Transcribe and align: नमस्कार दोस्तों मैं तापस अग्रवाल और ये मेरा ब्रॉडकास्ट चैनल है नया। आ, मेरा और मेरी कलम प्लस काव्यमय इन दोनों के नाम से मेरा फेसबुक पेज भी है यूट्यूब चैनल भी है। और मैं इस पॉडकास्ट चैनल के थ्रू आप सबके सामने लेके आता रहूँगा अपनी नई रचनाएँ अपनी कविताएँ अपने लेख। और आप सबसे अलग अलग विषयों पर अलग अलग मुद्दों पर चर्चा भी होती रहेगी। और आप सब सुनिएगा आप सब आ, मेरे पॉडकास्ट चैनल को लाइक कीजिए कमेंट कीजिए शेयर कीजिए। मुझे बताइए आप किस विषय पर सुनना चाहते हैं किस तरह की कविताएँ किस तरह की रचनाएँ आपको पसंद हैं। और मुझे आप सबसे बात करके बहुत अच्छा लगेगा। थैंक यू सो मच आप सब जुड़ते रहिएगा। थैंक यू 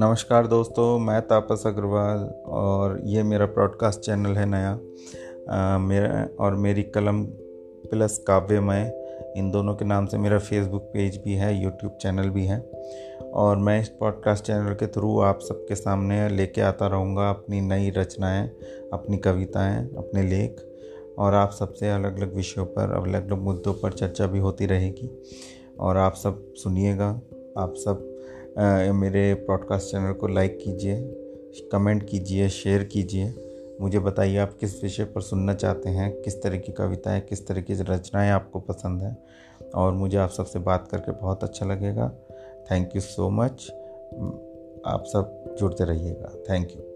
नमस्कार 0.00 0.46
दोस्तों 0.46 0.98
मैं 0.98 1.22
तापस 1.22 1.62
अग्रवाल 1.66 2.18
और 2.46 3.00
ये 3.04 3.22
मेरा 3.22 3.46
ब्रॉडकास्ट 3.46 4.00
चैनल 4.00 4.36
है 4.36 4.46
नया। 4.46 4.70
आ, 5.50 5.78
मेरा 5.78 6.28
और 6.40 6.54
मेरी 6.54 6.82
कलम 6.82 7.24
प्लस 7.90 8.18
काव्यमय 8.18 8.92
इन 9.36 9.50
दोनों 9.50 9.74
के 9.74 9.84
नाम 9.84 10.06
से 10.06 10.18
मेरा 10.18 10.38
फेसबुक 10.38 10.82
पेज 10.82 11.20
भी 11.24 11.32
है 11.32 11.62
यूट्यूब 11.62 11.92
चैनल 12.00 12.30
भी 12.30 12.46
है। 12.46 12.60
और 13.34 13.56
मैं 13.56 13.80
इस 13.80 13.88
पॉडकास्ट 13.88 14.44
चैनल 14.44 14.74
के 14.74 14.86
थ्रू 14.86 15.20
आप 15.20 15.40
सबके 15.40 15.74
सामने 15.74 16.28
लेके 16.28 16.60
आता 16.60 16.86
रहूँगा 16.86 17.30
अपनी 17.30 17.60
नई 17.60 17.90
रचनाएँ 17.90 18.48
अपनी 18.92 19.18
कविताएँ 19.18 19.88
अपने 19.96 20.22
लेख। 20.22 20.68
और 21.18 21.34
आप 21.34 21.50
सबसे 21.50 21.90
अलग 21.90 22.18
अलग 22.18 22.34
विषयों 22.34 22.66
पर 22.66 23.06
अलग 23.06 23.30
अलग 23.30 23.38
मुद्दों 23.38 23.74
पर 23.74 23.92
चर्चा 23.92 24.26
भी 24.26 24.38
होती 24.38 24.66
रहेगी। 24.66 25.22
और 25.80 25.96
आप 25.96 26.14
सब 26.14 26.54
सुनिएगा 26.54 27.20
आप 27.58 27.74
सब 27.76 28.06
आ, 28.58 28.92
मेरे 28.92 29.34
पॉडकास्ट 29.34 29.90
चैनल 29.90 30.12
को 30.12 30.26
लाइक 30.26 30.58
कीजिए 30.64 30.96
कमेंट 31.72 32.08
कीजिए 32.08 32.48
शेयर 32.48 32.84
कीजिए। 32.84 33.34
मुझे 33.80 33.98
बताइए 33.98 34.36
आप 34.36 34.56
किस 34.60 34.82
विषय 34.82 35.04
पर 35.04 35.20
सुनना 35.20 35.54
चाहते 35.54 35.88
हैं 35.88 36.22
किस 36.22 36.42
तरह 36.42 36.58
की 36.58 36.72
कविताएँ 36.72 37.20
किस 37.20 37.46
तरह 37.46 37.60
की 37.60 37.72
रचनाएँ 37.72 38.30
आपको 38.30 38.60
पसंद 38.60 39.02
हैं। 39.02 39.16
और 39.74 39.92
मुझे 39.92 40.18
आप 40.18 40.30
सबसे 40.30 40.58
बात 40.58 40.88
करके 40.88 41.12
बहुत 41.12 41.44
अच्छा 41.44 41.66
लगेगा। 41.66 42.12
थैंक 42.70 42.90
यू 42.94 43.00
सो 43.00 43.30
मच 43.30 43.70
आप 44.86 45.04
सब 45.06 45.56
जुड़ते 45.60 45.84
रहिएगा। 45.84 46.32
थैंक 46.50 46.68
यू 46.76 46.89